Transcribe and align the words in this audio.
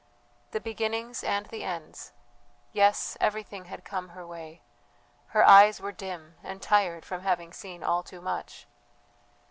The 0.49 0.59
beginnings 0.59 1.23
and 1.23 1.45
the 1.45 1.63
ends. 1.63 2.11
Yes, 2.73 3.15
everything 3.21 3.65
had 3.65 3.85
come 3.85 4.09
her 4.09 4.25
way, 4.25 4.63
her 5.27 5.47
eyes 5.47 5.79
were 5.79 5.91
dim 5.91 6.37
and 6.41 6.59
tired 6.59 7.05
from 7.05 7.21
having 7.21 7.53
seen 7.53 7.83
all 7.83 8.01
too 8.01 8.19
much! 8.19 8.65